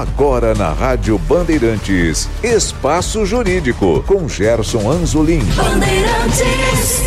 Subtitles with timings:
[0.00, 5.40] Agora na Rádio Bandeirantes, Espaço Jurídico, com Gerson Anzolim.
[5.54, 7.02] Bandeirantes.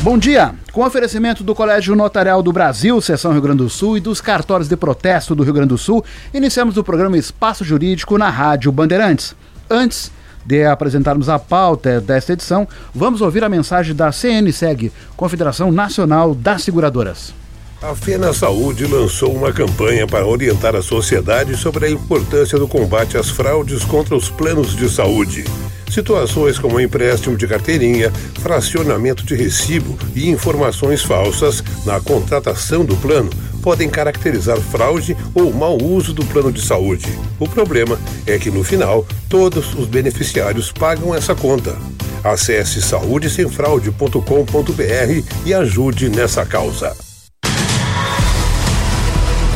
[0.00, 0.54] Bom dia!
[0.70, 4.68] Com oferecimento do Colégio Notarial do Brasil, Seção Rio Grande do Sul e dos cartórios
[4.68, 9.34] de protesto do Rio Grande do Sul, iniciamos o programa Espaço Jurídico na Rádio Bandeirantes.
[9.68, 10.12] Antes
[10.46, 16.62] de apresentarmos a pauta desta edição, vamos ouvir a mensagem da CNSEG, Confederação Nacional das
[16.62, 17.34] Seguradoras.
[17.80, 23.16] A Fena Saúde lançou uma campanha para orientar a sociedade sobre a importância do combate
[23.16, 25.44] às fraudes contra os planos de saúde.
[25.88, 33.30] Situações como empréstimo de carteirinha, fracionamento de recibo e informações falsas na contratação do plano
[33.62, 37.06] podem caracterizar fraude ou mau uso do plano de saúde.
[37.38, 41.78] O problema é que no final todos os beneficiários pagam essa conta.
[42.24, 47.07] Acesse saudesemfraude.com.br e ajude nessa causa.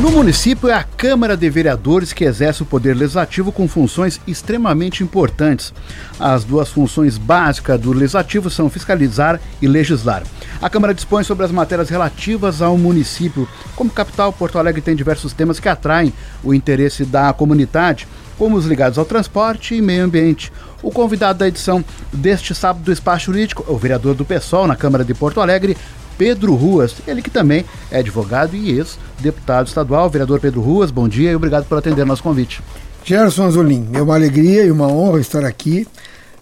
[0.03, 5.01] No município é a Câmara de Vereadores que exerce o poder legislativo com funções extremamente
[5.01, 5.73] importantes.
[6.19, 10.25] As duas funções básicas do legislativo são fiscalizar e legislar.
[10.61, 13.49] A Câmara dispõe sobre as matérias relativas ao município.
[13.77, 18.67] Como capital, Porto Alegre tem diversos temas que atraem o interesse da comunidade, como os
[18.67, 20.53] ligados ao transporte e meio ambiente.
[20.83, 24.75] O convidado da edição deste sábado do Espaço Jurídico é o vereador do PSOL na
[24.75, 25.77] Câmara de Porto Alegre,
[26.17, 30.09] Pedro Ruas, ele que também é advogado e ex-deputado estadual.
[30.09, 32.63] Vereador Pedro Ruas, bom dia e obrigado por atender nosso convite.
[33.05, 35.87] Gerson Azolim, é uma alegria e uma honra estar aqui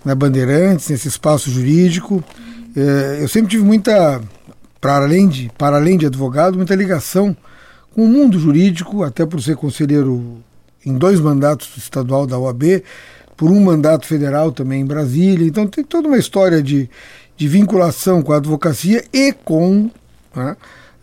[0.04, 2.22] na Bandeirantes, nesse espaço jurídico.
[2.76, 4.20] É, eu sempre tive muita,
[4.80, 7.36] para além, de, para além de advogado, muita ligação
[7.94, 10.38] com o mundo jurídico, até por ser conselheiro
[10.84, 12.82] em dois mandatos estadual da OAB,
[13.36, 15.46] por um mandato federal também em Brasília.
[15.46, 16.88] Então tem toda uma história de,
[17.40, 19.90] de vinculação com a advocacia e com
[20.36, 20.54] né,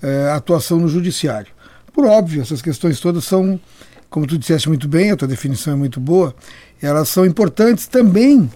[0.03, 1.51] é, atuação no judiciário.
[1.91, 3.59] Por óbvio, essas questões todas são,
[4.07, 6.35] como tu disseste muito bem, a tua definição é muito boa,
[6.79, 8.47] elas são importantes também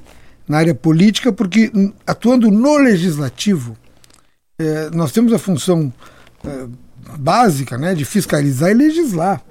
[0.47, 3.75] na área política, porque hum, atuando no legislativo,
[4.59, 5.91] é, nós temos a função
[6.45, 6.67] é,
[7.17, 9.41] básica né, de fiscalizar e legislar.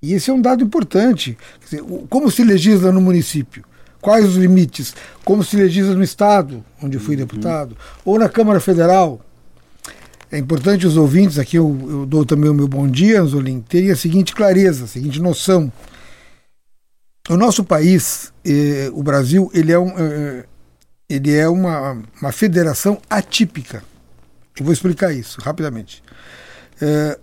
[0.00, 1.36] E esse é um dado importante.
[1.64, 3.64] Dizer, como se legisla no município?
[4.00, 4.94] Quais os limites,
[5.24, 7.20] como se legisla no Estado, onde eu fui uhum.
[7.22, 9.20] deputado, ou na Câmara Federal.
[10.30, 13.90] É importante os ouvintes, aqui eu, eu dou também o meu bom dia, Anzolim, terem
[13.90, 15.72] a seguinte clareza, a seguinte noção.
[17.30, 20.44] O nosso país, eh, o Brasil, ele é, um, eh,
[21.08, 23.82] ele é uma, uma federação atípica.
[24.58, 26.02] Eu vou explicar isso rapidamente.
[26.80, 27.18] Eh,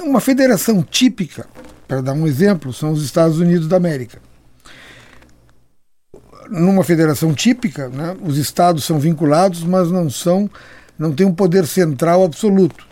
[0.00, 1.46] uma federação típica,
[1.86, 4.20] para dar um exemplo, são os Estados Unidos da América
[6.50, 10.50] numa federação típica, né, os estados são vinculados, mas não são,
[10.98, 12.86] não tem um poder central absoluto.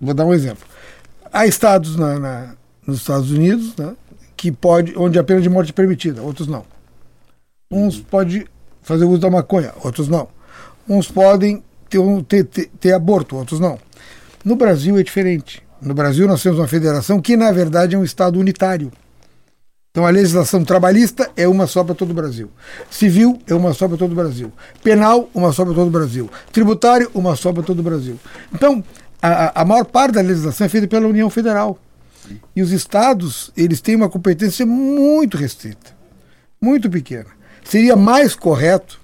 [0.00, 0.64] Vou dar um exemplo.
[1.32, 2.54] Há estados na, na,
[2.86, 3.94] nos Estados Unidos né,
[4.36, 6.64] que pode, onde a pena de morte é permitida, outros não.
[7.70, 8.46] Uns podem
[8.82, 10.28] fazer uso da maconha, outros não.
[10.88, 13.78] Uns podem ter, um, ter, ter, ter aborto, outros não.
[14.44, 15.62] No Brasil é diferente.
[15.80, 18.90] No Brasil nós temos uma federação que, na verdade, é um estado unitário.
[19.90, 22.50] Então a legislação trabalhista é uma só para todo o Brasil.
[22.90, 24.52] Civil é uma só para todo o Brasil.
[24.82, 26.30] Penal, uma só para todo o Brasil.
[26.52, 28.18] Tributário, uma só para todo o Brasil.
[28.52, 28.84] Então,
[29.20, 31.78] a, a maior parte da legislação é feita pela União Federal.
[32.54, 35.96] E os estados, eles têm uma competência muito restrita,
[36.60, 37.26] muito pequena.
[37.64, 39.00] Seria mais correto,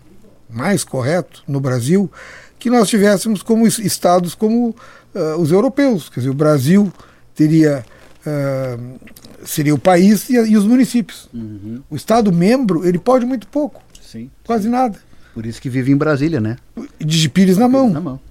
[0.48, 2.10] mais correto no Brasil,
[2.58, 4.68] que nós tivéssemos como estados como
[5.14, 6.08] uh, os europeus.
[6.08, 6.92] Quer dizer, o Brasil
[7.34, 7.84] teria
[8.26, 8.98] uh,
[9.44, 11.28] seria o país e, e os municípios.
[11.32, 11.82] Uhum.
[11.90, 13.82] O Estado membro, ele pode muito pouco.
[14.00, 14.30] Sim.
[14.44, 14.98] Quase nada.
[15.32, 16.56] Por isso que vive em Brasília, né?
[16.98, 17.90] De pires na mão.
[17.90, 18.20] Na mão.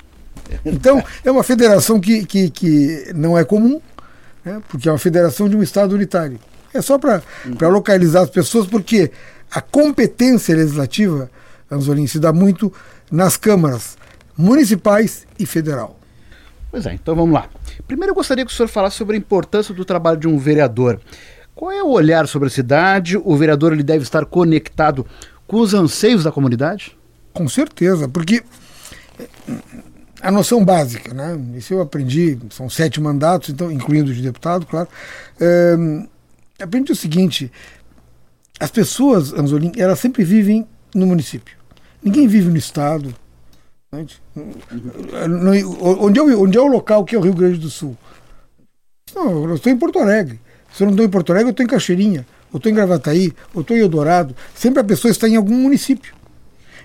[0.66, 3.80] Então, é uma federação que, que, que não é comum,
[4.44, 4.62] né?
[4.68, 6.38] porque é uma federação de um Estado unitário.
[6.74, 7.70] É só para uhum.
[7.70, 9.10] localizar as pessoas, porque
[9.50, 11.30] a competência legislativa,
[11.72, 12.74] Anzolim, se dá muito
[13.10, 13.98] nas câmaras
[14.38, 16.00] municipais e federal.
[16.74, 17.48] Pois é, então vamos lá.
[17.86, 21.00] Primeiro eu gostaria que o senhor falasse sobre a importância do trabalho de um vereador.
[21.54, 23.16] Qual é o olhar sobre a cidade?
[23.16, 25.06] O vereador ele deve estar conectado
[25.46, 26.98] com os anseios da comunidade?
[27.32, 28.44] Com certeza, porque
[30.20, 31.40] a noção básica, né?
[31.56, 34.88] Isso eu aprendi, são sete mandatos, então incluindo de deputado, claro.
[35.40, 35.76] É,
[36.60, 37.52] aprendi o seguinte:
[38.60, 41.56] as pessoas, Anzolim, elas sempre vivem no município.
[42.02, 43.14] Ninguém vive no estado,
[46.00, 47.96] Onde é, onde é o local que é o Rio Grande do Sul?
[49.14, 50.40] Não, eu estou em Porto Alegre.
[50.74, 53.32] Se eu não estou em Porto Alegre, eu estou em Caxeirinha, ou estou em Gravataí,
[53.54, 54.36] ou estou em Eldorado.
[54.56, 56.16] Sempre a pessoa está em algum município.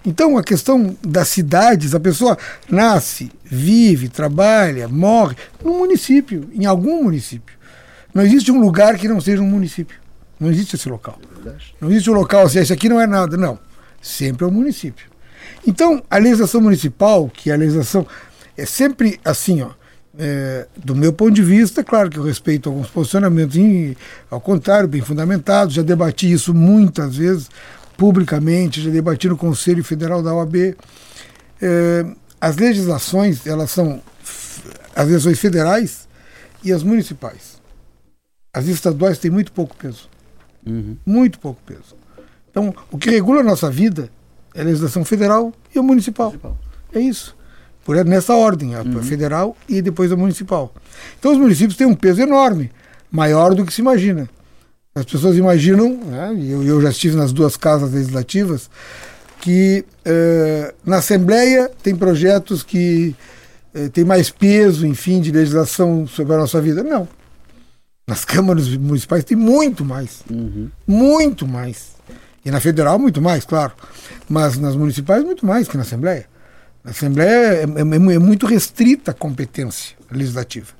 [0.05, 2.37] Então, a questão das cidades, a pessoa
[2.69, 7.57] nasce, vive, trabalha, morre no município, em algum município.
[8.15, 9.97] Não existe um lugar que não seja um município.
[10.39, 11.19] Não existe esse local.
[11.81, 13.37] Não existe um local assim, esse aqui não é nada.
[13.37, 13.59] Não.
[14.01, 15.08] Sempre é o município.
[15.69, 18.07] Então, a legislação municipal, que é a legislação.
[18.57, 19.73] É sempre assim, ó.
[20.19, 23.95] É, do meu ponto de vista, claro que eu respeito alguns posicionamentos, em,
[24.31, 27.51] ao contrário, bem fundamentados, já debati isso muitas vezes
[27.99, 30.75] publicamente, já debati no Conselho Federal da OAB.
[31.61, 32.07] É,
[32.41, 34.01] as legislações, elas são
[34.97, 36.09] as legislações federais
[36.65, 37.61] e as municipais.
[38.55, 40.09] As estaduais têm muito pouco peso.
[40.67, 40.97] Uhum.
[41.05, 41.95] Muito pouco peso.
[42.51, 44.11] Então, o que regula a nossa vida
[44.61, 46.29] a legislação federal e a municipal.
[46.29, 46.59] municipal.
[46.93, 47.37] É isso.
[47.85, 49.03] Por nessa ordem, a uhum.
[49.03, 50.75] federal e depois a municipal.
[51.19, 52.71] Então, os municípios têm um peso enorme,
[53.11, 54.29] maior do que se imagina.
[54.95, 58.69] As pessoas imaginam, né, e eu, eu já estive nas duas casas legislativas,
[59.41, 63.15] que eh, na Assembleia tem projetos que
[63.73, 66.83] eh, têm mais peso, enfim, de legislação sobre a nossa vida.
[66.83, 67.09] Não.
[68.07, 70.23] Nas câmaras municipais tem muito mais.
[70.31, 70.69] Uhum.
[70.87, 71.98] Muito mais.
[72.49, 73.75] E na federal, muito mais, claro.
[74.27, 76.25] Mas nas municipais, muito mais que na Assembleia.
[76.83, 80.73] Na Assembleia é, é, é, é muito restrita a competência legislativa.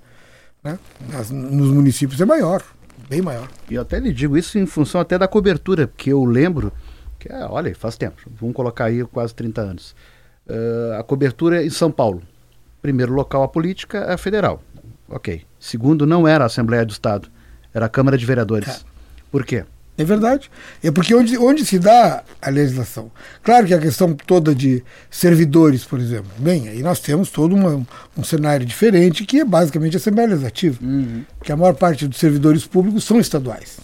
[0.65, 0.79] Né?
[1.13, 2.63] Nas, nos municípios é maior,
[3.07, 3.51] bem maior.
[3.69, 6.73] E eu até lhe digo isso em função até da cobertura, porque eu lembro
[7.19, 9.95] que, é, olha, faz tempo, vamos colocar aí quase 30 anos.
[10.49, 12.23] Uh, a cobertura em São Paulo.
[12.81, 14.63] Primeiro local a política é a federal.
[15.07, 15.45] Ok.
[15.61, 17.29] Segundo, não era a Assembleia do Estado,
[17.75, 18.69] era a Câmara de Vereadores.
[18.69, 18.79] É.
[19.31, 19.67] Por quê?
[19.99, 20.49] É verdade.
[20.83, 23.11] É porque onde, onde se dá a legislação?
[23.43, 26.31] Claro que a questão toda de servidores, por exemplo.
[26.39, 27.85] Bem, aí nós temos todo uma,
[28.17, 30.79] um cenário diferente que é basicamente a Assembleia Legislativa.
[30.81, 31.25] Uhum.
[31.37, 33.81] Porque a maior parte dos servidores públicos são estaduais.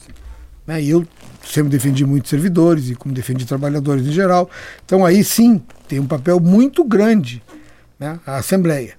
[0.64, 0.82] Né?
[0.82, 1.04] E eu
[1.44, 4.48] sempre defendi muito servidores e como defendi trabalhadores em geral.
[4.84, 7.42] Então aí sim tem um papel muito grande
[7.98, 8.20] né?
[8.24, 8.94] a Assembleia.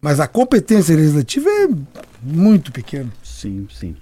[0.00, 1.68] Mas a competência legislativa é
[2.22, 3.10] muito pequena.
[3.24, 3.96] Sim, sim.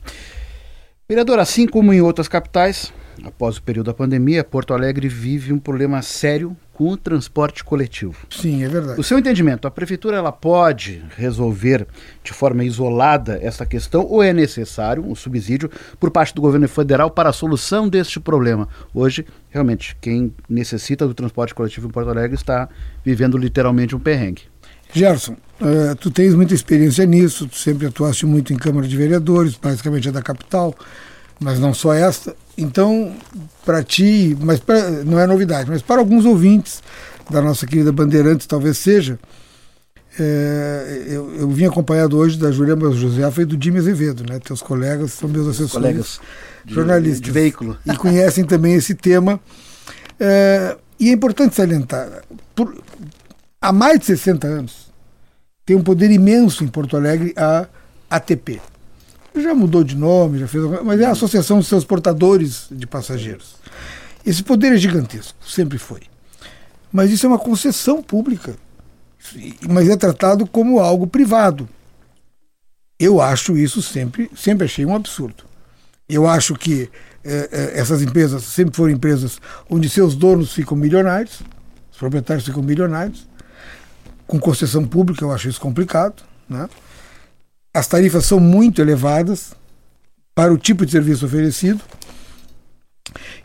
[1.06, 2.90] Vereador, assim como em outras capitais,
[3.22, 8.16] após o período da pandemia, Porto Alegre vive um problema sério com o transporte coletivo.
[8.30, 8.98] Sim, é verdade.
[8.98, 11.86] O seu entendimento, a prefeitura ela pode resolver
[12.22, 15.70] de forma isolada essa questão ou é necessário um subsídio
[16.00, 18.66] por parte do governo federal para a solução deste problema?
[18.94, 22.66] Hoje, realmente, quem necessita do transporte coletivo em Porto Alegre está
[23.04, 24.53] vivendo literalmente um perrengue.
[24.94, 29.56] Gerson, uh, tu tens muita experiência nisso, tu sempre atuaste muito em Câmara de Vereadores,
[29.60, 30.74] basicamente é da capital,
[31.40, 32.34] mas não só esta.
[32.56, 33.12] Então,
[33.64, 36.80] para ti, mas pra, não é novidade, mas para alguns ouvintes
[37.28, 39.18] da nossa querida Bandeirantes, talvez seja,
[40.18, 44.38] é, eu, eu vim acompanhado hoje da Julia José e do Jimmy Azevedo, né?
[44.38, 46.20] Teus colegas são meus assessores colegas
[46.64, 47.20] de, jornalistas.
[47.20, 47.76] De veículo.
[47.84, 49.40] E conhecem também esse tema.
[50.20, 52.22] É, e é importante salientar,
[52.54, 52.80] por,
[53.60, 54.83] há mais de 60 anos,
[55.64, 57.66] tem um poder imenso em Porto Alegre a
[58.10, 58.60] ATP.
[59.36, 63.56] Já mudou de nome, já fez, mas é a Associação dos Transportadores de Passageiros.
[64.24, 66.02] Esse poder é gigantesco, sempre foi.
[66.92, 68.54] Mas isso é uma concessão pública,
[69.68, 71.68] mas é tratado como algo privado.
[72.98, 75.44] Eu acho isso sempre, sempre achei um absurdo.
[76.08, 76.88] Eu acho que
[77.24, 81.40] eh, eh, essas empresas sempre foram empresas onde seus donos ficam milionários,
[81.90, 83.26] os proprietários ficam milionários,
[84.26, 86.22] com concessão pública, eu acho isso complicado.
[86.48, 86.68] Né?
[87.72, 89.52] As tarifas são muito elevadas
[90.34, 91.80] para o tipo de serviço oferecido.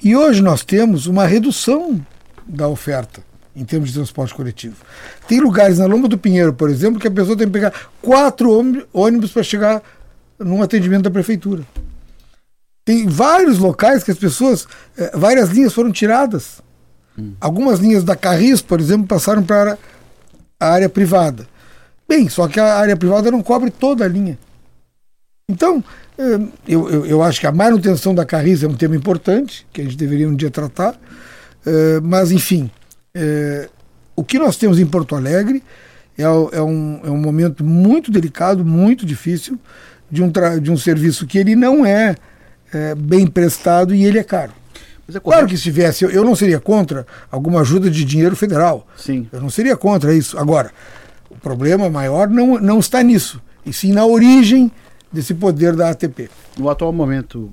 [0.03, 2.03] E hoje nós temos uma redução
[2.47, 3.21] da oferta
[3.55, 4.75] em termos de transporte coletivo.
[5.27, 8.49] Tem lugares na Lomba do Pinheiro, por exemplo, que a pessoa tem que pegar quatro
[8.93, 9.83] ônibus para chegar
[10.39, 11.63] num atendimento da prefeitura.
[12.85, 16.61] Tem vários locais que as pessoas, eh, várias linhas foram tiradas.
[17.17, 17.33] Hum.
[17.39, 19.77] Algumas linhas da Carris, por exemplo, passaram para
[20.59, 21.47] a área privada.
[22.07, 24.37] Bem, só que a área privada não cobre toda a linha.
[25.47, 25.83] Então,
[26.17, 29.81] eh, eu, eu, eu acho que a manutenção da Carris é um tema importante, que
[29.81, 30.99] a gente deveria um dia tratar,
[31.65, 32.69] eh, mas, enfim,
[33.13, 33.69] eh,
[34.15, 35.63] o que nós temos em Porto Alegre
[36.17, 39.57] é, é, um, é um momento muito delicado, muito difícil,
[40.11, 42.15] de um, de um serviço que ele não é,
[42.73, 44.51] é bem prestado e ele é caro.
[45.13, 48.87] É claro que se tivesse, eu, eu não seria contra alguma ajuda de dinheiro federal.
[48.95, 49.27] Sim.
[49.31, 50.37] Eu não seria contra isso.
[50.37, 50.71] Agora,
[51.29, 54.71] o problema maior não, não está nisso, e sim na origem
[55.11, 56.29] desse poder da ATP.
[56.57, 57.51] No atual momento,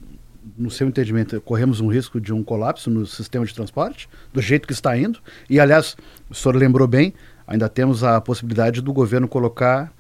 [0.57, 4.67] no seu entendimento, corremos um risco de um colapso no sistema de transporte, do jeito
[4.67, 5.19] que está indo.
[5.49, 5.97] E, aliás,
[6.31, 7.15] o senhor lembrou bem,
[7.47, 9.93] ainda temos a possibilidade do governo colocar,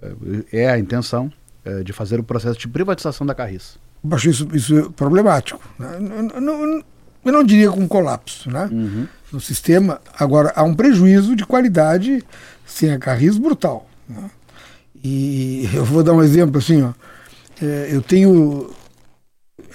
[0.00, 1.32] eh, é a intenção,
[1.64, 3.78] eh, de fazer o processo de privatização da Carris.
[4.10, 5.60] Acho isso, isso problemático.
[5.78, 6.84] Não, não,
[7.24, 8.68] eu não diria com colapso né?
[8.70, 9.06] Uhum.
[9.32, 10.00] no sistema.
[10.18, 12.22] Agora, há um prejuízo de qualidade
[12.66, 13.88] sem a Carris brutal.
[14.08, 14.30] Né?
[15.02, 16.92] E eu vou dar um exemplo assim, ó.
[17.62, 18.70] É, eu tenho.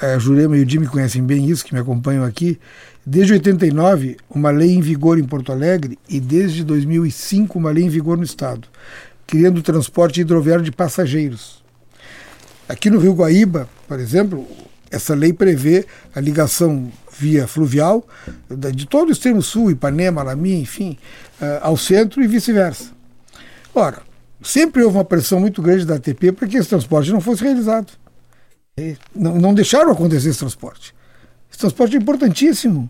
[0.02, 2.60] a Jurema e o Jimmy conhecem bem isso, que me acompanham aqui.
[3.06, 7.90] Desde 89, uma lei em vigor em Porto Alegre e desde 2005 uma lei em
[7.90, 8.68] vigor no estado,
[9.26, 11.64] criando transporte hidroviário de passageiros.
[12.68, 14.46] Aqui no Rio Guaíba, por exemplo,
[14.92, 18.08] essa lei prevê a ligação via fluvial
[18.74, 20.98] de todo o extremo sul, Ipanema, Lamin, enfim,
[21.42, 22.92] eh, ao centro e vice-versa.
[23.76, 24.02] Ora,
[24.42, 27.92] sempre houve uma pressão muito grande da ATP para que esse transporte não fosse realizado.
[29.14, 30.96] Não, não deixaram acontecer esse transporte.
[31.52, 32.90] Esse transporte é importantíssimo.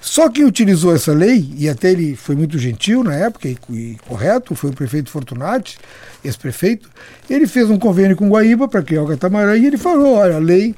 [0.00, 3.96] Só quem utilizou essa lei, e até ele foi muito gentil na época e, e
[4.08, 5.78] correto, foi o prefeito Fortunati,
[6.24, 6.90] ex-prefeito,
[7.30, 10.40] ele fez um convênio com Guaíba para criar o catamarã e ele falou: olha, a
[10.40, 10.74] lei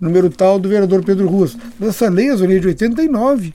[0.00, 1.56] número tal do vereador Pedro Ruas.
[1.80, 3.54] Essa lei, a lei de 89.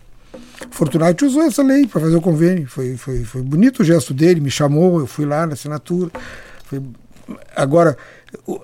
[0.70, 2.68] Fortunati usou essa lei para fazer o convênio.
[2.68, 6.12] Foi, foi, foi bonito o gesto dele, me chamou, eu fui lá na assinatura.
[6.66, 6.82] Foi...
[7.56, 7.98] Agora,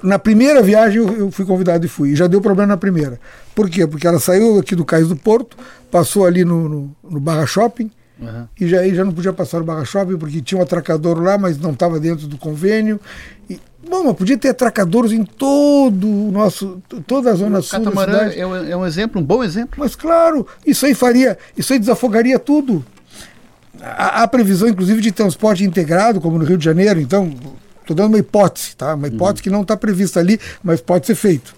[0.03, 2.09] na primeira viagem eu fui convidado e fui.
[2.09, 3.19] E já deu problema na primeira.
[3.55, 3.85] Por quê?
[3.87, 5.57] Porque ela saiu aqui do Cais do Porto,
[5.91, 8.47] passou ali no, no, no Barra Shopping, Uhum.
[8.59, 11.57] E já, já não podia passar no Barra Shopping porque tinha um atracador lá, mas
[11.57, 12.99] não estava dentro do convênio.
[13.49, 17.79] E, bom, mas podia ter atracadores em todo o nosso, toda a zona o sul
[17.79, 18.39] Catamarã da cidade.
[18.39, 19.75] É, um, é um exemplo, um bom exemplo.
[19.77, 22.83] Mas claro, isso aí faria, isso aí desafogaria tudo.
[23.79, 27.31] Há, há previsão, inclusive, de transporte integrado, como no Rio de Janeiro, então
[27.87, 28.95] Estou dando uma hipótese, tá?
[28.95, 29.43] Uma hipótese uhum.
[29.43, 31.55] que não está prevista ali, mas pode ser feito.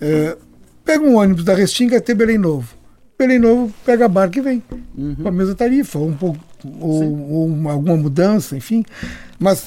[0.00, 0.36] É,
[0.84, 2.74] pega um ônibus da Restinga até Belém Novo.
[3.22, 4.62] Belém Novo pega a barca e vem.
[4.96, 5.14] Uhum.
[5.14, 6.38] Com a mesma tarifa, ou, um pouco,
[6.80, 8.84] ou, ou uma, alguma mudança, enfim.
[9.38, 9.66] Mas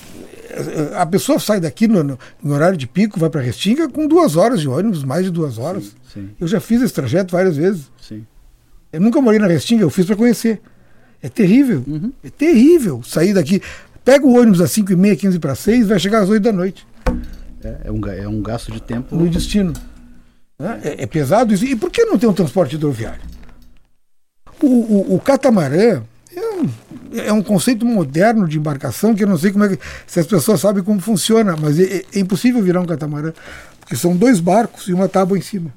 [0.49, 4.07] é, a pessoa sai daqui no, no, no horário de pico, vai para Restinga com
[4.07, 5.85] duas horas de ônibus, mais de duas horas.
[5.85, 6.29] Sim, sim.
[6.39, 7.89] Eu já fiz esse trajeto várias vezes.
[8.01, 8.25] Sim.
[8.91, 10.61] Eu nunca morei na Restinga, eu fiz para conhecer.
[11.21, 11.83] É terrível.
[11.87, 12.11] Uhum.
[12.23, 13.61] É terrível sair daqui.
[14.03, 16.51] Pega o ônibus às 5 e meia, 15 para 6, vai chegar às 8 da
[16.53, 16.85] noite.
[17.63, 19.15] É, é, um, é um gasto de tempo.
[19.15, 19.73] No destino.
[20.59, 21.65] É, é, pesado isso.
[21.65, 23.21] E por que não tem um transporte hidroviário?
[24.65, 26.01] O, o, o catamarã
[26.35, 26.69] é um,
[27.19, 29.79] é um, conceito moderno de embarcação que eu não sei como é que.
[30.07, 33.31] Se as pessoas sabem como funciona, mas é, é impossível virar um catamarã.
[33.79, 35.71] Porque são dois barcos e uma tábua em cima.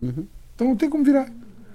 [0.00, 0.26] Uhum.
[0.54, 1.28] Então não tem como virar.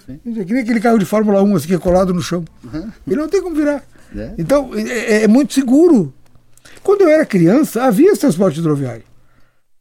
[0.06, 0.20] Sim.
[0.26, 2.44] É que nem aquele carro de Fórmula 1 assim, que é colado no chão.
[2.64, 2.92] Uhum.
[3.06, 3.84] Ele não tem como virar.
[4.16, 4.34] É.
[4.38, 6.14] Então, é, é, é, muito seguro.
[6.82, 9.04] Quando eu era criança, havia esse transporte hidroviário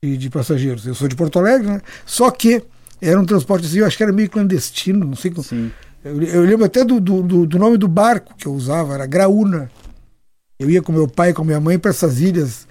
[0.03, 0.87] de, de, passageiros.
[0.87, 1.81] Eu sou de Porto Alegre, né?
[2.05, 2.63] Só que
[3.01, 5.47] era um transporte assim, eu acho que era meio clandestino, não sei como.
[6.07, 9.69] Eu, eu, lembro até do, do, do, nome do barco que eu usava, era Graúna.
[10.59, 12.67] Eu ia com meu pai e com minha mãe para essas ilhas,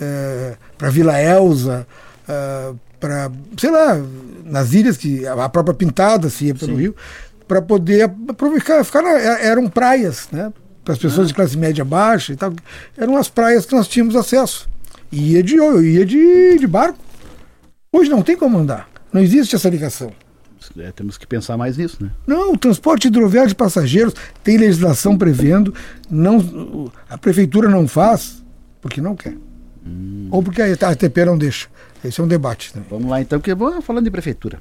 [0.00, 1.86] é, para Vila Elza,
[2.28, 4.00] é, para, sei lá,
[4.44, 6.80] nas ilhas que a própria Pintada se ia pelo Sim.
[6.80, 6.96] rio,
[7.48, 10.52] para poder aproveitar, ficar na, eram praias, né?
[10.84, 12.52] para as pessoas de classe média baixa e tal,
[12.96, 14.68] eram as praias que nós tínhamos acesso.
[15.10, 16.98] E ia de, eu ia de, de barco.
[17.92, 18.88] Hoje não tem como andar.
[19.12, 20.12] Não existe essa ligação.
[20.78, 22.10] É, temos que pensar mais nisso, né?
[22.26, 25.74] Não, o transporte hidroviário de passageiros tem legislação prevendo,
[26.10, 28.42] não, a prefeitura não faz
[28.80, 29.36] porque não quer.
[29.86, 30.28] Hum.
[30.30, 31.68] Ou porque a ATP não deixa.
[32.04, 32.72] Esse é um debate.
[32.72, 32.88] Também.
[32.90, 34.60] Vamos lá então, porque falando de prefeitura.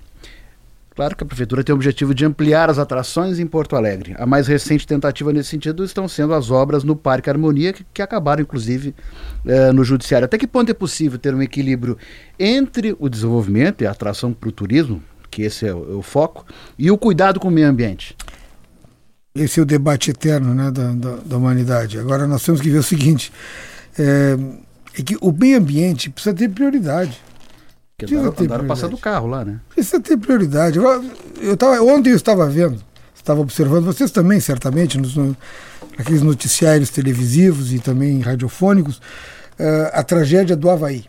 [0.95, 4.15] Claro que a Prefeitura tem o objetivo de ampliar as atrações em Porto Alegre.
[4.17, 8.01] A mais recente tentativa nesse sentido estão sendo as obras no Parque Harmonia, que, que
[8.01, 8.95] acabaram, inclusive,
[9.45, 10.23] eh, no Judiciário.
[10.23, 11.97] Até que ponto é possível ter um equilíbrio
[12.39, 15.03] entre o desenvolvimento e a atração para o turismo,
[15.35, 16.45] que esse é o, é o, foco,
[16.79, 18.15] e o cuidado com o meio ambiente?
[19.35, 21.99] Esse é o debate eterno né, da, da, da humanidade.
[21.99, 23.33] Agora nós temos que ver o seguinte:
[23.99, 24.37] é,
[24.97, 27.21] é que o meio ambiente precisa ter prioridade.
[27.97, 29.59] Porque Precisa andaram, andaram passando o carro lá, né?
[29.73, 30.77] Precisa ter prioridade.
[30.77, 31.05] Eu,
[31.41, 32.81] eu tava, ontem eu estava vendo,
[33.13, 35.35] estava observando, vocês também, certamente, nos, no,
[35.97, 41.05] naqueles noticiários televisivos e também radiofônicos, uh, a tragédia do Havaí.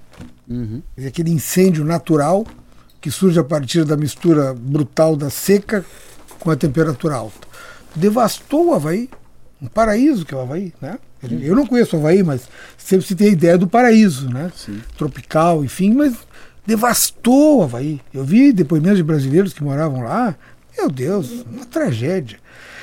[0.49, 0.83] Uhum.
[1.07, 2.45] Aquele incêndio natural
[3.07, 5.85] que surge a partir da mistura brutal da seca
[6.41, 7.47] com a temperatura alta.
[7.95, 9.09] Devastou o Havaí,
[9.63, 10.99] um paraíso que é o Havaí, né?
[11.23, 14.51] Eu não conheço o Havaí, mas sempre se tem a ideia do paraíso, né?
[14.57, 14.83] Sim.
[14.99, 16.17] Tropical, enfim, mas
[16.67, 18.01] devastou o Havaí.
[18.13, 20.35] Eu vi depoimentos de brasileiros que moravam lá.
[20.77, 22.41] Meu Deus, uma tragédia.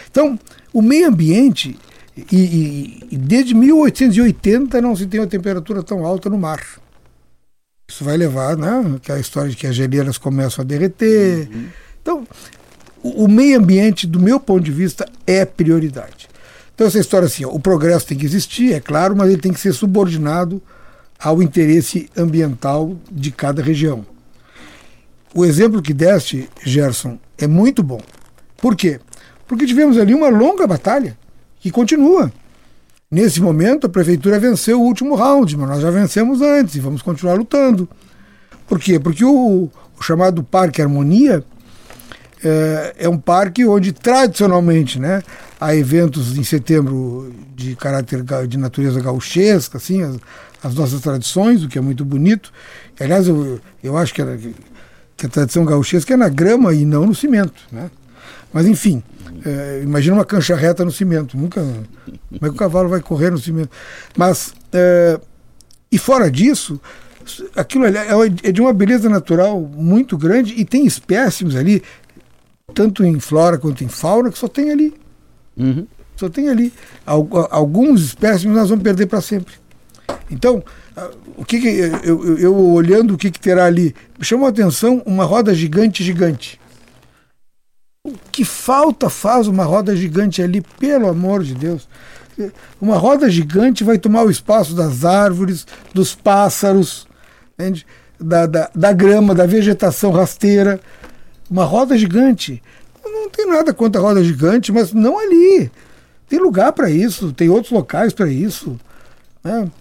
[0.10, 0.40] Então,
[0.72, 1.78] o meio ambiente,
[2.16, 6.82] e, e, e desde 1880 não se tem uma temperatura tão alta no mar.
[7.88, 8.96] Isso vai levar, né?
[8.96, 11.50] Aquela história de que as geleiras começam a derreter.
[11.52, 11.68] Uhum.
[12.02, 12.28] Então,
[13.02, 16.30] o, o, meio ambiente, do meu ponto de vista, é prioridade.
[16.74, 19.54] Então, essa história assim, ó, o progresso tem que existir, é claro, mas ele tem
[19.54, 20.62] que ser subordinado
[21.20, 24.06] ao interesse ambiental de cada região.
[25.34, 28.02] O exemplo que deste, Gerson, é muito bom.
[28.58, 29.00] Por quê?
[29.48, 31.18] Porque tivemos ali uma longa batalha
[31.60, 32.32] que continua.
[33.14, 37.04] Nesse momento, a prefeitura venceu o último round, mas nós já vencemos antes e vamos
[37.04, 37.88] continuar lutando.
[38.68, 39.00] Por quê?
[39.00, 41.44] Porque o, o chamado Parque Harmonia
[42.44, 45.22] é, é, um parque onde tradicionalmente né,
[45.62, 50.18] há eventos em setembro de caráter de natureza gauchesca, assim, as,
[50.64, 52.52] as nossas tradições, o que é muito bonito.
[53.00, 54.36] Aliás, eu, eu acho que, era,
[55.16, 57.62] que a tradição gauchesca é na grama e não no cimento.
[57.72, 57.92] Né?
[58.52, 59.04] Mas enfim,
[59.46, 61.38] é, imagina uma cancha reta no cimento.
[61.38, 61.62] Nunca.
[61.62, 63.70] Como é que o cavalo vai correr no cimento?
[64.18, 64.54] Mas.
[64.72, 65.20] É,
[65.92, 66.82] e fora disso,
[67.56, 71.84] aquilo ali é, é de uma beleza natural muito grande e tem espécimes ali,
[72.74, 74.94] tanto em flora quanto em fauna, que só tem ali.
[75.56, 75.86] Uhum.
[76.16, 76.74] Só tem ali.
[77.06, 79.54] Alguns espécimes nós vamos perder para sempre.
[80.32, 80.64] Então,
[81.38, 84.50] o que, que eu, eu, eu, olhando o que, que terá ali, me chamou a
[84.50, 86.60] atenção uma roda gigante, gigante.
[88.06, 91.88] O que falta faz uma roda gigante ali, pelo amor de Deus?
[92.82, 97.08] Uma roda gigante vai tomar o espaço das árvores, dos pássaros,
[98.20, 100.82] da, da, da, grama, da vegetação rasteira.
[101.50, 102.62] Uma roda gigante.
[103.06, 105.72] Não tem nada contra a roda gigante, mas não ali.
[106.28, 108.78] Tem lugar para isso, tem outros locais para isso.
[109.42, 109.72] Né?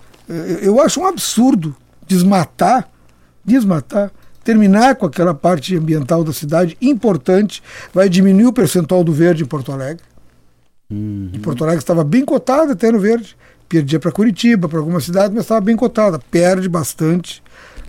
[0.60, 1.74] Eu acho um absurdo
[2.06, 2.88] desmatar,
[3.44, 4.12] desmatar,
[4.44, 9.46] terminar com aquela parte ambiental da cidade importante, vai diminuir o percentual do verde em
[9.46, 10.02] Porto Alegre.
[10.90, 11.30] Uhum.
[11.32, 13.36] E Porto Alegre estava bem cotada até no verde.
[13.68, 16.18] Perdia para Curitiba, para alguma cidade, mas estava bem cotada.
[16.30, 17.42] Perde bastante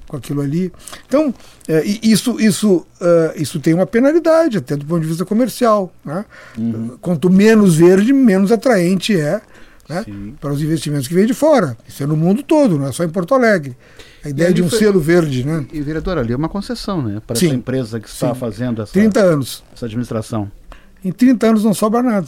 [0.07, 0.72] com aquilo ali.
[1.07, 1.33] Então,
[1.67, 5.91] é, isso, isso, uh, isso tem uma penalidade, até do ponto de vista comercial.
[6.05, 6.24] Né?
[6.57, 6.98] Uhum.
[7.01, 9.41] Quanto menos verde, menos atraente é
[9.89, 10.05] né?
[10.39, 11.75] para os investimentos que vêm de fora.
[11.88, 13.75] Isso é no mundo todo, não é só em Porto Alegre.
[14.23, 14.79] A ideia de um foi...
[14.79, 15.65] selo verde, né?
[15.73, 17.21] E, vereador, ali é uma concessão, né?
[17.25, 17.47] Para Sim.
[17.47, 18.39] essa empresa que está Sim.
[18.39, 19.63] fazendo essa, 30 anos.
[19.73, 20.49] essa administração.
[21.03, 22.27] Em 30 anos não sobra nada.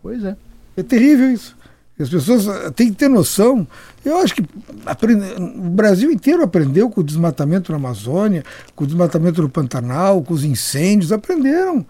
[0.00, 0.36] Pois é.
[0.76, 1.56] É terrível isso.
[1.98, 3.66] As pessoas eh, têm que ter noção.
[4.04, 4.44] Eu acho que
[4.86, 5.24] aprende...
[5.40, 8.44] o Brasil inteiro aprendeu com o desmatamento na Amazônia,
[8.74, 11.84] com o desmatamento no Pantanal, com os incêndios, aprenderam.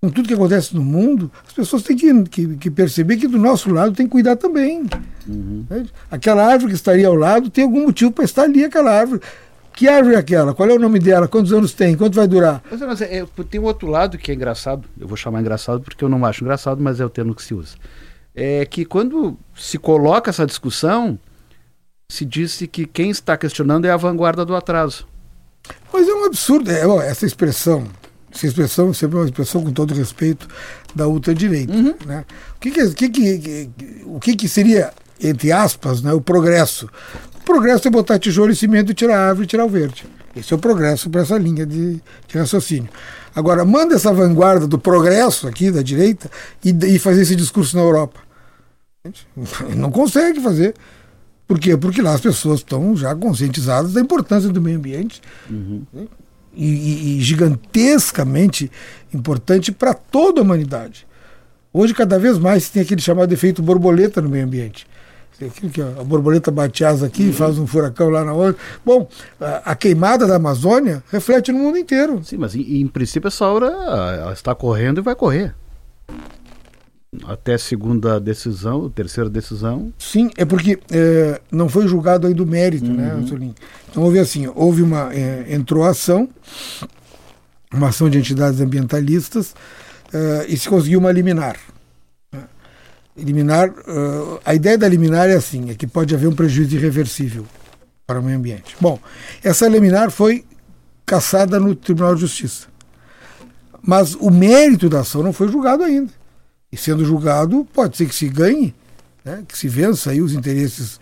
[0.00, 3.38] Com tudo que acontece no mundo, as pessoas têm que, que, que perceber que do
[3.38, 4.86] nosso lado tem que cuidar também.
[5.26, 5.66] Uhum.
[6.10, 9.20] Aquela árvore que estaria ao lado tem algum motivo para estar ali, aquela árvore.
[9.74, 10.54] Que árvore é aquela?
[10.54, 11.26] Qual é o nome dela?
[11.26, 11.96] Quantos anos tem?
[11.96, 12.62] Quanto vai durar?
[12.70, 14.84] Mas, mas é, tem um outro lado que é engraçado.
[14.98, 17.54] Eu vou chamar engraçado porque eu não acho engraçado, mas é o termo que se
[17.54, 17.76] usa
[18.40, 21.18] é que quando se coloca essa discussão,
[22.08, 25.08] se disse que quem está questionando é a vanguarda do atraso.
[25.92, 27.88] Mas é um absurdo, é, ó, essa expressão,
[28.38, 30.46] essa expressão sempre é uma expressão com todo respeito
[30.94, 31.72] da ultradireita.
[31.72, 31.94] Uhum.
[32.06, 32.24] Né?
[32.56, 33.70] O, que, que, que, que,
[34.04, 36.88] o que, que seria, entre aspas, né, o progresso?
[37.36, 40.06] O progresso é botar tijolo e cimento, tirar a árvore e tirar o verde.
[40.36, 42.88] Esse é o progresso para essa linha de, de, raciocínio.
[43.34, 46.30] Agora, manda essa vanguarda do progresso aqui da direita
[46.64, 48.20] e, e fazer esse discurso na Europa.
[49.74, 50.74] Não consegue fazer.
[51.46, 51.76] Por quê?
[51.76, 55.20] Porque lá as pessoas estão já conscientizadas da importância do meio ambiente
[55.50, 55.82] uhum.
[56.54, 58.70] E, e, gigantescamente
[59.12, 61.06] importante para toda a humanidade.
[61.72, 64.86] Hoje, cada vez mais, tem aquele chamado efeito borboleta no meio ambiente.
[65.40, 67.32] Aquilo que a borboleta bate asa aqui, uhum.
[67.32, 68.60] faz um furacão lá na outra.
[68.84, 69.08] Bom,
[69.40, 72.20] a, a, queimada da Amazônia reflete no mundo inteiro.
[72.24, 75.54] Sim, mas em, em princípio essa hora está correndo e vai correr
[77.24, 79.92] até segunda decisão, terceira decisão.
[79.98, 83.20] Sim, é porque é, não foi julgado ainda o mérito, né, uhum.
[83.20, 83.54] né, Solim?
[83.90, 86.28] Então houve assim, houve uma é, entrou a ação,
[87.72, 89.54] uma ação de entidades ambientalistas
[90.12, 91.56] é, e se conseguiu uma liminar.
[92.30, 92.42] Né?
[93.16, 97.44] Eliminar, uh, a ideia da liminar é assim, é que pode haver um prejuízo irreversível
[98.06, 98.76] para o meio ambiente.
[98.80, 98.98] Bom,
[99.42, 100.44] essa liminar foi
[101.04, 102.68] cassada no Tribunal de Justiça.
[103.82, 106.17] Mas o mérito da ação não foi julgado ainda.
[106.70, 108.74] E sendo julgado, pode ser que se ganhe,
[109.24, 110.96] né, que se vença aí os interesses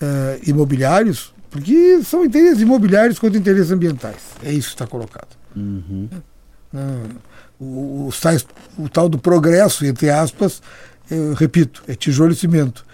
[0.00, 4.16] uh, imobiliários, porque são interesses imobiliários contra interesses ambientais.
[4.42, 5.36] É isso que está colocado.
[5.54, 6.08] Uhum.
[6.72, 7.08] Uh,
[7.58, 8.10] o, o,
[8.78, 10.62] o, tal do progresso, entre aspas,
[11.10, 12.86] eu repito, é tijolo e cimento.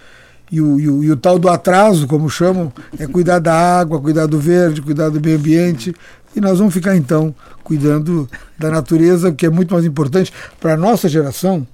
[0.50, 4.00] E o, e o, e o, tal do atraso, como chamam, é cuidar da água,
[4.00, 5.94] cuidar do verde, cuidar do meio ambiente.
[6.34, 10.76] E nós vamos ficar, então, cuidando da natureza, que é muito mais importante para a
[10.76, 11.66] nossa geração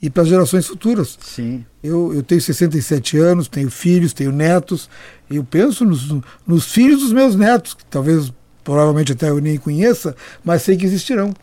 [0.00, 1.18] e para as gerações futuras.
[1.20, 1.64] Sim.
[1.82, 4.88] Eu, eu tenho 67 anos, tenho filhos, tenho netos,
[5.28, 6.14] e eu penso nos,
[6.46, 8.32] nos filhos dos meus netos, que talvez,
[8.62, 11.34] provavelmente até eu nem conheça, mas sei que existirão.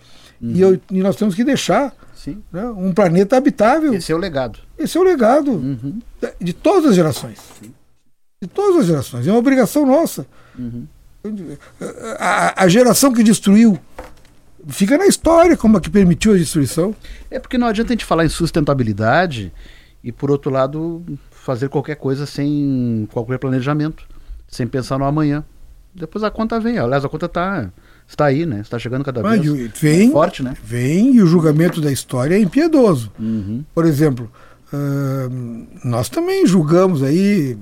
[0.42, 0.52] Uhum.
[0.52, 1.94] E, eu, e nós temos que deixar
[2.52, 3.94] né, um planeta habitável.
[3.94, 4.60] Esse é o legado.
[4.78, 6.00] Esse é o legado uhum.
[6.22, 7.40] de, de, todas as gerações.
[7.62, 7.74] Sim.
[8.42, 9.28] De todas as gerações.
[9.28, 10.26] É uma obrigação nossa.
[10.58, 10.86] Uhum.
[12.20, 13.80] A, a geração que destruiu
[14.68, 16.96] fica na história como a que permitiu a destruição.
[17.30, 19.52] É porque não adianta a gente falar em sustentabilidade
[20.04, 24.06] e, por outro lado, fazer qualquer coisa sem qualquer planejamento,
[24.48, 25.44] sem pensar no amanhã.
[25.94, 26.78] depois a conta vem.
[26.78, 27.72] Aliás, a conta está
[28.08, 28.62] está aí, né?
[28.62, 30.56] Está chegando cada vez Mas, vem, forte, né?
[30.64, 33.12] Vem e o julgamento da história é impiedoso.
[33.20, 33.64] Uhum.
[33.74, 34.32] Por exemplo,
[34.72, 37.58] uh, nós também julgamos aí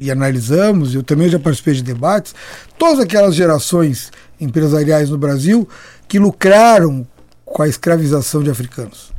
[0.00, 2.34] e analisamos, eu também já participei de debates,
[2.78, 4.10] todas aquelas gerações
[4.40, 5.68] empresariais no Brasil
[6.12, 7.06] que lucraram
[7.42, 9.14] com a escravização de africanos.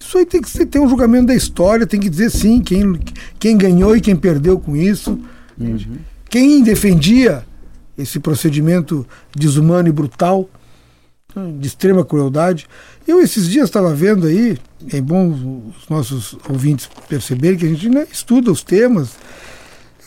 [0.00, 2.98] Isso aí tem que ter um julgamento da história, tem que dizer sim quem,
[3.38, 5.20] quem ganhou e quem perdeu com isso.
[5.60, 5.98] Uhum.
[6.30, 7.44] Quem defendia
[7.98, 9.06] esse procedimento
[9.36, 10.48] desumano e brutal,
[11.60, 12.66] de extrema crueldade.
[13.06, 14.56] Eu esses dias estava vendo aí,
[14.94, 15.28] é bom
[15.76, 19.10] os nossos ouvintes perceberem que a gente né, estuda os temas.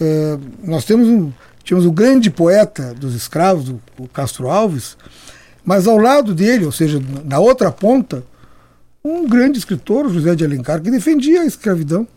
[0.01, 1.31] É, nós temos um,
[1.63, 4.97] tínhamos o grande poeta dos escravos, o Castro Alves,
[5.67, 8.23] mas ao lado dele, ou seja, na outra ponta,
[9.03, 12.07] um grande escritor, José de Alencar, que defendia a escravidão.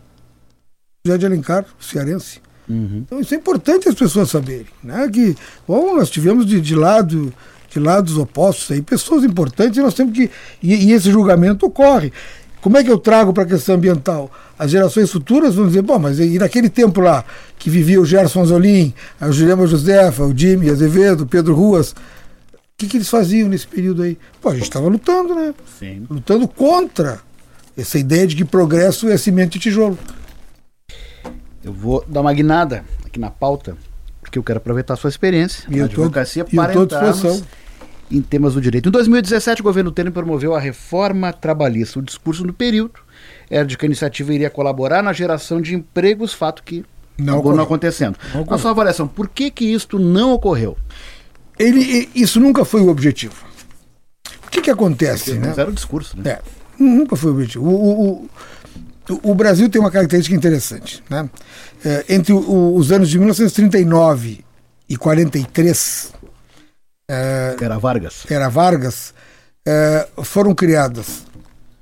[1.05, 2.39] José de Alencar, cearense.
[2.69, 3.03] Uhum.
[3.05, 5.05] Então isso é importante as pessoas saberem, né?
[5.11, 5.35] Que
[5.67, 7.33] bom, nós tivemos de, de lado
[7.69, 10.31] de lados opostos aí pessoas importantes e nós temos que
[10.63, 12.13] e, e esse julgamento ocorre.
[12.61, 14.31] Como é que eu trago para a questão ambiental?
[14.57, 17.25] As gerações futuras vão dizer, bom, mas e naquele tempo lá
[17.59, 21.93] que vivia o Gerson Zolim, a Juliana Josefa, o Jimmy Azevedo, Pedro Ruas,
[22.81, 24.17] que, que eles faziam nesse período aí?
[24.41, 25.53] Pô, a gente estava lutando, né?
[25.77, 26.05] Sim.
[26.09, 27.19] Lutando contra
[27.77, 29.97] essa ideia de que progresso é cimento e tijolo.
[31.63, 33.77] Eu vou dar uma guinada aqui na pauta,
[34.19, 37.43] porque eu quero aproveitar a sua experiência e na advocacia tô, para entrarmos
[38.09, 38.89] em temas do direito.
[38.89, 41.99] Em 2017, o governo Temer promoveu a reforma trabalhista.
[41.99, 42.99] O discurso no período
[43.49, 46.83] era de que a iniciativa iria colaborar na geração de empregos, fato que
[47.15, 48.17] não acabou não acontecendo.
[48.33, 50.75] Não Na sua avaliação, por que que isto não ocorreu?
[51.61, 53.35] Ele, isso nunca foi o objetivo.
[54.45, 55.33] O que que acontece?
[55.33, 55.53] Né?
[55.55, 56.31] Era o discurso, né?
[56.31, 56.41] É,
[56.77, 57.65] nunca foi o objetivo.
[57.65, 58.29] O,
[59.09, 61.03] o, o Brasil tem uma característica interessante.
[61.09, 61.29] Né?
[61.85, 64.43] É, entre o, os anos de 1939
[64.89, 66.13] e 43.
[67.09, 68.25] É, era Vargas.
[68.29, 69.13] Era Vargas.
[69.65, 71.23] É, foram criadas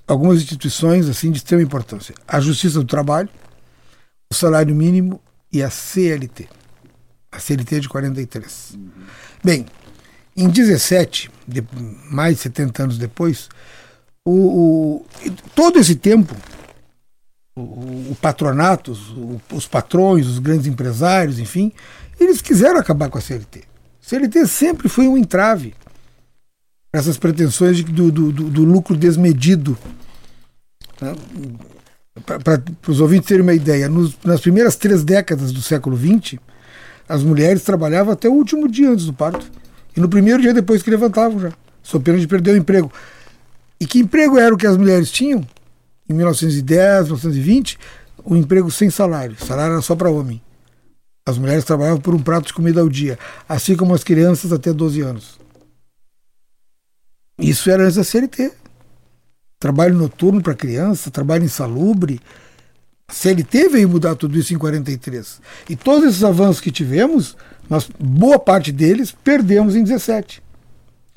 [0.08, 3.30] algumas instituições assim de extrema importância: a Justiça do Trabalho,
[4.30, 6.48] o Salário Mínimo e a CLT.
[7.32, 8.72] A CLT de 43.
[8.74, 8.90] Uhum.
[9.44, 9.66] Bem,
[10.36, 11.64] em 17, de,
[12.10, 13.50] mais de 70 anos depois,
[14.26, 15.06] o, o,
[15.56, 16.36] todo esse tempo
[17.56, 21.72] o, o patronato, o, os patrões, os grandes empresários, enfim,
[22.20, 23.64] eles quiseram acabar com a CLT.
[24.02, 25.76] CLT sempre foi um entrave
[26.92, 29.78] para essas pretensões de, do, do, do, lucro desmedido.
[31.00, 31.16] Né?
[32.26, 36.40] Para os ouvintes terem uma ideia, nos, nas primeiras três décadas do século XX,
[37.10, 39.52] as mulheres trabalhavam até o último dia antes do parto.
[39.98, 41.52] E no primeiro dia depois que levantavam já,
[41.84, 42.90] sob pena de perder o emprego.
[43.82, 45.46] E que emprego era o que as mulheres tinham?
[46.10, 47.78] em 1910, 1920,
[48.26, 49.38] o um emprego sem salário.
[49.40, 50.42] O salário era só para homem.
[51.26, 54.74] As mulheres trabalhavam por um prato de comida ao dia, assim como as crianças até
[54.74, 55.40] 12 anos.
[57.38, 58.52] Isso era antes da CLT.
[59.60, 62.20] Trabalho noturno para criança, trabalho insalubre.
[63.10, 65.42] CLT veio mudar tudo isso em 43.
[65.70, 67.36] E todos esses avanços que tivemos,
[67.70, 70.42] nós, boa parte deles perdemos em 17.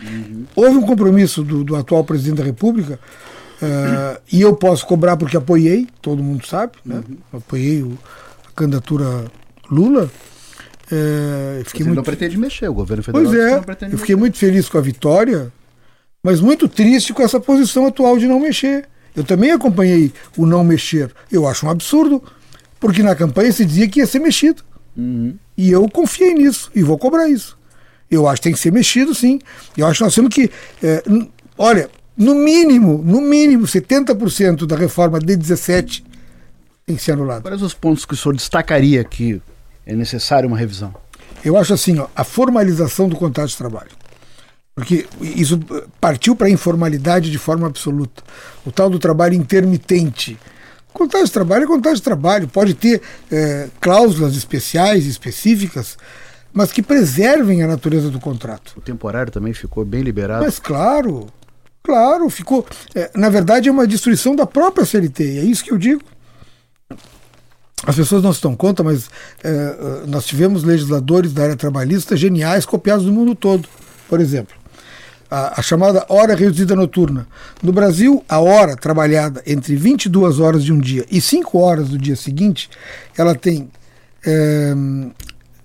[0.03, 0.47] Uhum.
[0.57, 2.99] Houve um compromisso do, do atual presidente da República
[3.63, 6.97] Uh, e eu posso cobrar porque apoiei, todo mundo sabe, né?
[6.97, 7.39] Uhum.
[7.39, 7.97] Apoiei o,
[8.49, 9.25] a candidatura
[9.71, 10.11] Lula.
[10.87, 11.97] Uh, fiquei muito...
[11.97, 15.53] não pretende mexer, o governo federal pois é, eu fiquei muito feliz com a vitória,
[16.25, 18.89] mas muito triste com essa posição atual de não mexer.
[19.15, 21.13] Eu também acompanhei o não mexer.
[21.31, 22.23] Eu acho um absurdo,
[22.81, 24.63] porque na campanha se dizia que ia ser mexido.
[24.97, 25.37] Uhum.
[25.57, 27.59] E eu confiei nisso e vou cobrar isso.
[28.11, 29.39] Eu acho que tem que ser mexido, sim.
[29.77, 30.51] Eu acho que nós temos que.
[30.83, 31.03] É,
[31.57, 36.05] olha, no mínimo, no mínimo, 70% da reforma de 17
[36.87, 37.43] tem que ser anulado.
[37.43, 39.41] Quais os pontos que o senhor destacaria que
[39.87, 40.95] é necessário uma revisão?
[41.45, 43.91] Eu acho assim, ó, a formalização do contrato de trabalho.
[44.75, 45.61] Porque isso
[46.01, 48.23] partiu para a informalidade de forma absoluta.
[48.65, 50.39] O tal do trabalho intermitente.
[50.93, 52.49] Contrato de trabalho é contrato de trabalho.
[52.49, 55.99] Pode ter é, cláusulas especiais, específicas,
[56.53, 58.75] mas que preservem a natureza do contrato.
[58.77, 60.45] O temporário também ficou bem liberado.
[60.45, 61.29] Mas claro,
[61.83, 62.65] Claro, ficou.
[62.95, 66.03] É, na verdade, é uma destruição da própria CLT, é isso que eu digo.
[67.85, 69.11] As pessoas não se dão conta, mas
[69.43, 73.69] é, é, nós tivemos legisladores da área trabalhista geniais copiados do mundo todo.
[74.09, 74.55] Por exemplo,
[75.33, 77.27] a, a, chamada hora reduzida noturna.
[77.63, 81.97] No Brasil, a hora trabalhada entre 22 horas de um dia e 5 horas do
[81.97, 82.69] dia seguinte,
[83.17, 83.71] ela tem
[84.27, 84.75] é,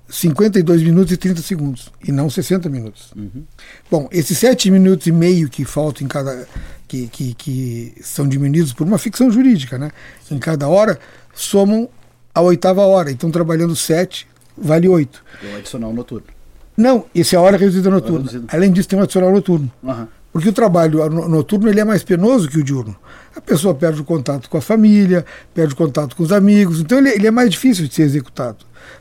[0.09, 3.11] 52 minutos e 30 segundos, e não 60 minutos.
[3.13, 3.43] Uhum.
[3.91, 6.47] Bom, esses 7 minutos e meio que faltam em cada.
[6.87, 9.91] Que, que, que são diminuídos por uma ficção jurídica, né?
[10.31, 10.97] Em cada hora,
[11.33, 11.89] somam
[12.33, 13.11] a oitava hora.
[13.11, 14.25] Então, trabalhando 7,
[14.57, 15.21] vale 8.
[15.43, 16.36] E o adicional noturno.
[16.77, 18.19] Não, esse é a hora reduzida noturna.
[18.19, 18.45] Reduzida.
[18.49, 19.71] Além disso, tem um adicional noturno.
[19.81, 20.07] Uhum.
[20.31, 22.95] Porque o trabalho noturno ele é mais penoso que o diurno.
[23.35, 26.99] A pessoa perde o contato com a família, perde o contato com os amigos, então
[26.99, 28.57] ele, ele é mais difícil de ser executado.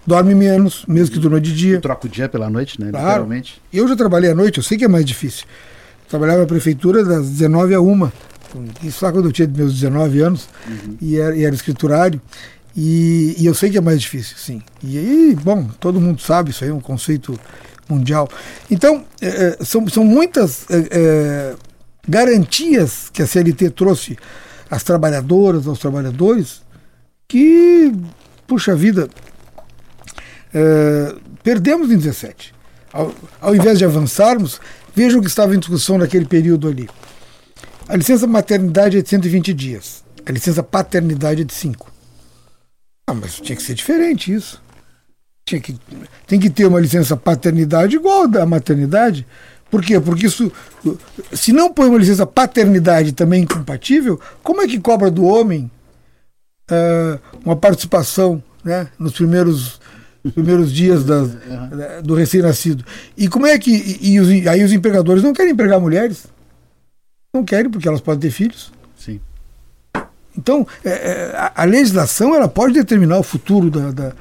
[0.06, 1.80] Dorme menos, mesmo que durma de dia.
[1.80, 2.90] Troca o dia pela noite, né?
[2.90, 3.06] Claro.
[3.06, 3.60] Literalmente.
[3.70, 5.44] Eu já trabalhei à noite, eu sei que é mais difícil.
[6.08, 8.10] trabalhava na prefeitura das 19 a 1.
[8.82, 10.96] Isso lá quando eu tinha meus 19 anos uhum.
[11.02, 12.20] e, era, e era escriturário.
[12.76, 14.62] E, e, eu sei que é mais difícil, sim.
[14.82, 17.38] E aí, bom, todo mundo sabe, isso aí é um conceito
[17.88, 18.28] mundial.
[18.70, 21.54] Então, é, é são, são muitas é, é,
[22.06, 24.18] garantias que a CLT trouxe
[24.70, 26.60] às trabalhadoras, aos trabalhadores,
[27.26, 27.92] que,
[28.46, 29.08] puxa vida,
[30.52, 32.54] é, perdemos em 17.
[32.92, 34.60] Ao, ao invés de avançarmos,
[34.94, 36.88] vejam o que estava em discussão naquele período ali.
[37.88, 40.04] A licença maternidade é de 120 dias.
[40.26, 41.95] A licença paternidade é de 5.
[43.06, 44.60] Ah, mas tinha que ser diferente isso.
[45.44, 45.78] Tinha que,
[46.26, 49.24] tem que ter uma licença paternidade igual da maternidade.
[49.70, 50.00] Por quê?
[50.00, 50.50] Porque isso.
[51.32, 55.70] Se não põe uma licença paternidade também incompatível, como é que cobra do homem
[56.70, 59.80] uh, uma participação né, nos primeiros,
[60.34, 61.04] primeiros dias
[62.02, 62.84] do recém-nascido?
[63.16, 63.70] E como é que.
[63.70, 66.26] E, e os, aí os empregadores não querem empregar mulheres?
[67.32, 68.72] Não querem, porque elas podem ter filhos.
[70.36, 74.12] Então, é, é, a, a, legislação ela pode determinar o futuro da, da,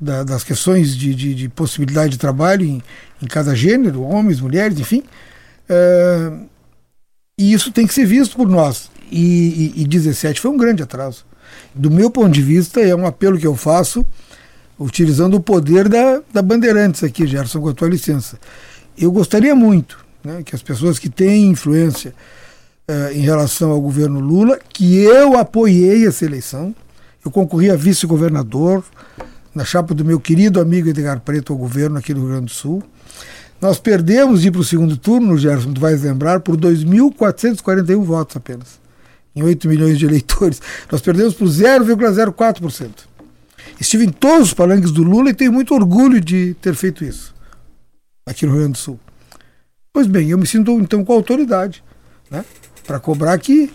[0.00, 2.82] da, das questões de, de, de, possibilidade de trabalho em,
[3.22, 5.02] em cada gênero, homens, mulheres, enfim.
[5.68, 6.32] É,
[7.38, 8.90] e isso tem que ser visto por nós.
[9.10, 11.24] E, e, e 17 foi um grande atraso.
[11.74, 14.04] Do meu ponto de vista, é um apelo que eu faço,
[14.78, 18.38] utilizando o poder da, da Bandeirantes aqui, Gerson, com a tua licença.
[18.98, 22.14] Eu gostaria muito né, que as pessoas que têm influência
[22.90, 26.74] eh, em relação ao governo Lula, que eu apoiei essa eleição.
[27.24, 28.82] Eu concorri a vice-governador
[29.54, 32.50] na chapa do meu querido amigo Edgar Preto ao governo aqui do Rio Grande do
[32.50, 32.82] Sul.
[33.60, 38.36] Nós perdemos de ir para o segundo turno, Gerson, tu vais lembrar, por 2.441 votos
[38.36, 38.80] apenas,
[39.36, 40.60] em 8 milhões de eleitores.
[40.90, 42.90] Nós perdemos por 0,04%.
[43.78, 47.32] Estive em todos os palanques do Lula e tenho muito orgulho de ter feito isso
[48.26, 48.98] aqui no Rio Grande do Sul.
[49.92, 51.84] Pois bem, eu me sinto então com autoridade,
[52.28, 52.44] né?
[52.82, 53.70] Para cobrar que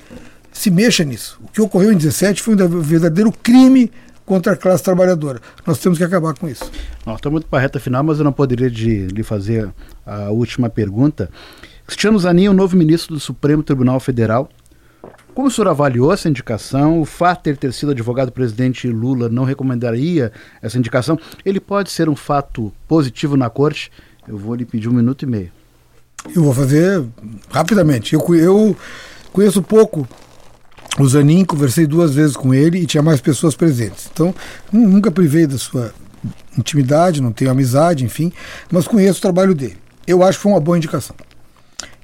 [0.52, 1.40] se mexa nisso.
[1.44, 3.92] O que ocorreu em 17 foi um verdadeiro crime
[4.26, 5.40] contra a classe trabalhadora.
[5.66, 6.70] Nós temos que acabar com isso.
[7.06, 9.72] Nós estamos para a reta final, mas eu não poderia de, lhe fazer
[10.06, 11.30] a última pergunta.
[11.86, 14.50] Cristiano Zanin, o novo ministro do Supremo Tribunal Federal.
[15.36, 17.00] Como o senhor avaliou essa indicação?
[17.00, 21.20] O fato de ter sido advogado-presidente Lula não recomendaria essa indicação?
[21.44, 23.92] Ele pode ser um fato positivo na corte?
[24.28, 25.52] Eu vou lhe pedir um minuto e meio.
[26.34, 27.04] Eu vou fazer
[27.50, 28.14] rapidamente.
[28.14, 28.76] Eu, eu
[29.32, 30.08] conheço pouco
[30.98, 34.10] o Zanin, conversei duas vezes com ele e tinha mais pessoas presentes.
[34.12, 34.34] Então,
[34.72, 35.94] nunca privei da sua
[36.58, 38.32] intimidade, não tenho amizade, enfim,
[38.72, 39.78] mas conheço o trabalho dele.
[40.08, 41.16] Eu acho que foi uma boa indicação.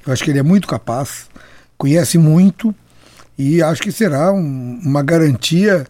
[0.06, 1.28] Eu acho que ele é muito capaz,
[1.78, 2.76] conhece muito
[3.38, 5.86] e acho que será um, uma garantia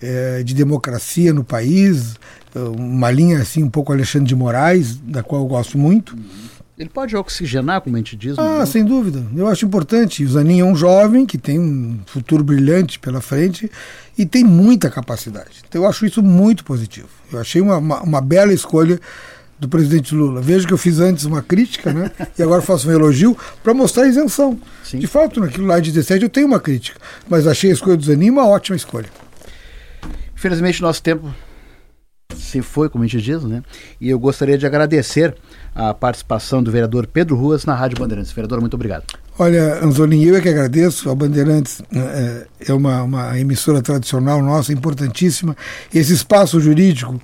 [0.00, 2.14] é, de democracia no país,
[2.54, 6.14] uma linha assim um pouco Alexandre de Moraes, da qual eu gosto muito.
[6.14, 8.38] Uhum ele pode oxigenar, como a gente diz?
[8.38, 9.24] Ah, sem dúvida.
[9.34, 10.22] Eu acho importante.
[10.22, 13.70] O Zanin é um jovem que tem um futuro brilhante pela frente
[14.16, 15.62] e tem muita capacidade.
[15.66, 17.08] Então eu acho isso muito positivo.
[17.32, 19.00] Eu achei uma, uma, uma bela escolha
[19.58, 20.42] do presidente Lula.
[20.42, 22.10] Veja que eu fiz antes uma crítica, né?
[22.38, 24.60] e agora faço um elogio para mostrar a isenção.
[24.84, 24.98] Sim.
[24.98, 28.04] De fato, naquilo lá de 17 eu tenho uma crítica, mas achei a escolha do
[28.04, 29.08] Zanin uma ótima escolha.
[30.36, 31.34] Infelizmente, nosso tempo
[32.34, 33.62] se foi, como a gente diz, né?
[34.00, 35.34] E eu gostaria de agradecer
[35.74, 38.32] a participação do vereador Pedro Ruas na Rádio Bandeirantes.
[38.32, 39.04] Vereador, muito obrigado.
[39.38, 41.10] Olha, Anzolin, eu é que agradeço.
[41.10, 45.56] A Bandeirantes é, é uma, uma emissora tradicional nossa, importantíssima.
[45.94, 47.20] Esse espaço jurídico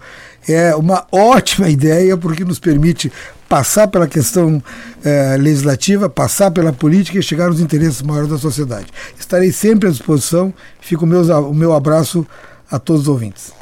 [0.46, 3.10] é uma ótima ideia porque nos permite
[3.48, 4.62] passar pela questão
[5.04, 8.86] é, legislativa, passar pela política e chegar aos interesses maiores da sociedade.
[9.18, 10.52] Estarei sempre à disposição.
[10.80, 12.26] Fico o meu, o meu abraço
[12.70, 13.52] a todos os ouvintes.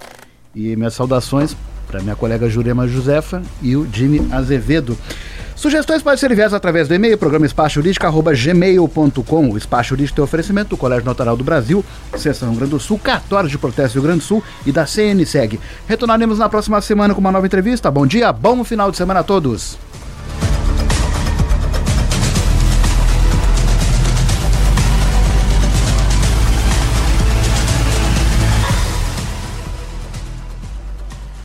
[0.54, 4.96] E minhas saudações para minha colega Jurema Josefa e o Jimmy Azevedo.
[5.60, 9.50] Sugestões podem ser enviadas através do e-mail, programa espaçojurídica.gmail.com.
[9.50, 11.84] O Espaço Jurídico tem oferecimento do Colégio Notarial do Brasil,
[12.16, 15.60] Seção Rio Grande do Sul, Cartório de Protesto Rio Grande do Sul e da CNSEG.
[15.86, 17.90] Retornaremos na próxima semana com uma nova entrevista.
[17.90, 19.89] Bom dia, bom final de semana a todos.